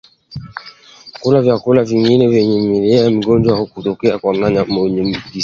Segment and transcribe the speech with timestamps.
[1.21, 5.39] Kula vyakula vingine vyenye vimelea vya ugonjwa kutoka kwa mnyama mwenye maambukizi